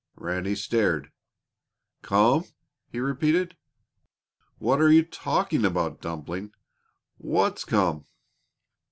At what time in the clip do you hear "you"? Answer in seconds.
4.91-5.03